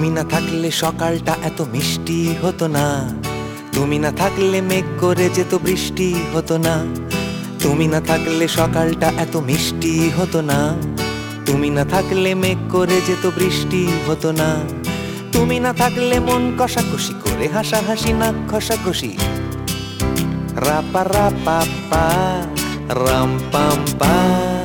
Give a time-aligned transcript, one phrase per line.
[0.00, 3.14] তুমি না থাকলে সকালটা এত মিষ্টি হতো না।
[3.72, 6.86] তুমি না থাকলে মেঘ করে যেত বৃষ্টি হতো না।
[7.58, 10.76] তুমি না থাকলে সকালটা এত মিষ্টি হতো না।
[11.46, 14.48] তুমি না থাকলে মেঘ করে যেত বৃষ্টি হতো না।
[15.32, 19.16] তুমি না থাকলে মন কষাকষি করে হাসাহাসি, নাক খসাকষি
[20.56, 21.58] রাপা রাপা,
[21.90, 22.06] পা,
[22.88, 24.59] রাম, পাম, পা।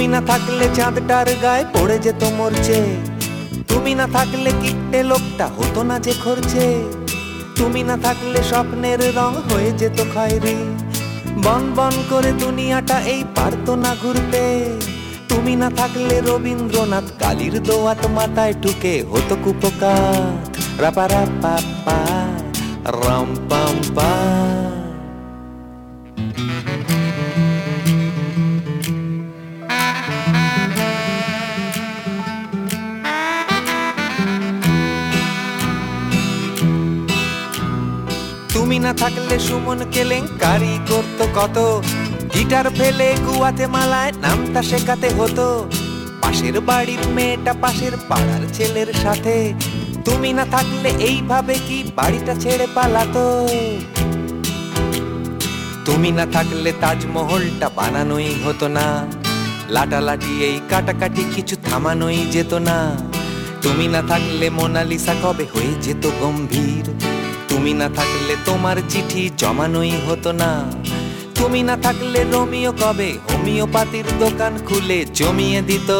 [0.00, 2.78] তুমি না থাকলে চাঁদটার গায়ে পড়ে যেত মরছে।
[3.68, 6.66] তুমি না থাকলে কিটে লোকটা হতো না যে খরচে
[7.56, 10.58] তুমি না থাকলে স্বপ্নের রং হয়ে যেত খয়রি।
[11.44, 14.44] বন বন করে দুনিয়াটা এই পারতো না ঘুরতে।
[15.28, 20.48] তুমি না থাকলে রবীন্দ্রনাথ কালীর দোয়াত মাথায় ঢুকে হতো কুপকাত।
[20.82, 21.98] রাপা রাপা পা,
[23.02, 24.19] রাম পাম পা।
[38.60, 41.82] তুমি না থাকলে সুমন কেলেঙ্কারি করতো কত?
[42.34, 45.70] গিটার ফেলে গুয়াতে মালায় নামটা শেখাতে হতো।
[46.20, 49.54] পাশের বাড়ির মেয়েটা পাশের পাড়ার ছেলের সাথে।
[50.04, 53.48] তুমি না থাকলে এইভাবে কি বাড়িটা ছেড়ে পালাতো?
[55.84, 58.86] তুমি না থাকলে তাজমহলটা বানানোই হতো না।
[59.68, 62.78] লাটালাটি এই কাটাকাটি কিছু থামানোই যেত না।
[63.62, 66.86] তুমি না থাকলে মোনালিসা কবে হয়ে যেত গম্ভীর?
[67.50, 70.52] তুমি না থাকলে তোমার চিঠি জমানোই হতো না।
[71.38, 75.90] তুমি না থাকলে রোমিও কবে হোমিওপাতির দোকান খুলে জমিয়ে দিত।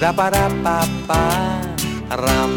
[0.00, 1.22] রাপারা পাপা
[2.24, 2.52] রাম